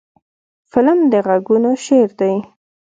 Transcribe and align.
فلم 0.71 0.99
د 1.11 1.13
غږونو 1.27 1.71
شعر 1.85 2.09
دی 2.19 2.35